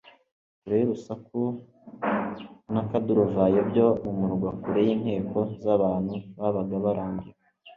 kure 0.59 0.75
y'urusaku 0.81 1.41
n'akaduruvayo 2.73 3.61
byo 3.69 3.87
mu 4.03 4.11
murwa 4.19 4.49
kure 4.61 4.81
y'inteko 4.87 5.37
z'abantu 5.63 6.15
babaga 6.39 6.75
barambiwe, 6.85 7.37